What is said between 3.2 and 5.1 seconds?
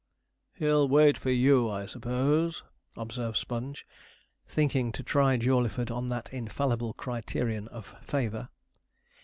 Sponge, thinking to